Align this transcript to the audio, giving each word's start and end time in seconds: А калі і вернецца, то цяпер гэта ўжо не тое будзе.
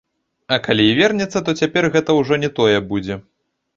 А 0.55 0.57
калі 0.67 0.87
і 0.93 0.95
вернецца, 1.01 1.43
то 1.49 1.55
цяпер 1.63 1.83
гэта 1.97 2.17
ўжо 2.21 2.43
не 2.45 2.49
тое 2.61 2.77
будзе. 2.93 3.23